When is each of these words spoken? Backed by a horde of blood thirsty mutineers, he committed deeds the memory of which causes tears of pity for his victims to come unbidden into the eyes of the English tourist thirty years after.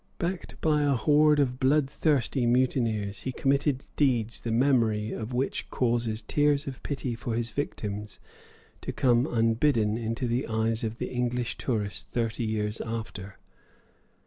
Backed 0.17 0.59
by 0.61 0.81
a 0.81 0.95
horde 0.95 1.39
of 1.39 1.59
blood 1.59 1.87
thirsty 1.87 2.47
mutineers, 2.47 3.21
he 3.21 3.31
committed 3.31 3.85
deeds 3.95 4.39
the 4.39 4.49
memory 4.51 5.11
of 5.11 5.31
which 5.31 5.69
causes 5.69 6.23
tears 6.23 6.65
of 6.65 6.81
pity 6.81 7.13
for 7.13 7.35
his 7.35 7.51
victims 7.51 8.19
to 8.81 8.91
come 8.91 9.27
unbidden 9.27 9.99
into 9.99 10.27
the 10.27 10.47
eyes 10.47 10.83
of 10.83 10.97
the 10.97 11.11
English 11.11 11.55
tourist 11.59 12.07
thirty 12.07 12.43
years 12.45 12.81
after. 12.83 13.37